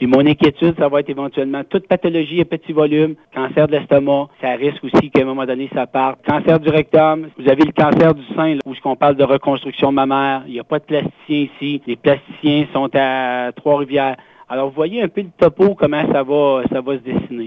Et 0.00 0.06
mon 0.06 0.26
inquiétude, 0.26 0.74
ça 0.78 0.88
va 0.88 1.00
être 1.00 1.08
éventuellement 1.08 1.62
toute 1.64 1.88
pathologie 1.88 2.40
à 2.40 2.44
petit 2.44 2.72
volume, 2.72 3.14
cancer 3.34 3.66
de 3.66 3.72
l'estomac, 3.72 4.28
ça 4.42 4.50
risque 4.52 4.84
aussi 4.84 5.10
qu'à 5.10 5.22
un 5.22 5.24
moment 5.24 5.46
donné, 5.46 5.70
ça 5.72 5.86
parte. 5.86 6.18
Cancer 6.26 6.60
du 6.60 6.68
rectum, 6.68 7.28
vous 7.38 7.48
avez 7.48 7.64
le 7.64 7.72
cancer 7.72 8.14
du 8.14 8.22
sein, 8.34 8.54
là, 8.54 8.60
où 8.66 8.74
ce 8.74 8.80
qu'on 8.80 8.96
parle 8.96 9.16
de 9.16 9.24
reconstruction 9.24 9.92
mammaire. 9.92 10.42
Il 10.46 10.52
n'y 10.52 10.60
a 10.60 10.64
pas 10.64 10.78
de 10.78 10.84
plasticien 10.84 11.46
ici. 11.54 11.80
Les 11.86 11.96
plasticiens 11.96 12.66
sont 12.72 12.90
à 12.94 13.52
Trois-Rivières. 13.56 14.16
Alors, 14.48 14.68
vous 14.68 14.74
voyez 14.74 15.02
un 15.02 15.08
peu 15.08 15.22
le 15.22 15.30
topo, 15.38 15.74
comment 15.74 16.02
ça 16.12 16.22
va, 16.22 16.62
ça 16.70 16.80
va 16.80 16.92
se 16.94 17.02
dessiner. 17.02 17.44